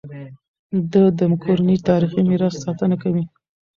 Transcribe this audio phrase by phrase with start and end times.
[0.91, 3.23] ده د کورنۍ تاریخي میراث ساتنه کوي.